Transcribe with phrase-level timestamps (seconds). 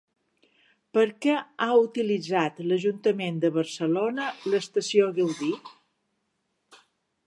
[0.97, 5.55] Per què ha utilitzat l'Ajuntament de Barcelona l'estació Gaudí?